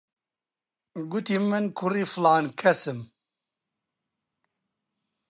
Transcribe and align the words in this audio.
گوتی 1.09 1.37
من 1.49 1.65
کوڕی 1.77 2.03
فڵان 2.11 2.45
کەسم. 2.59 2.99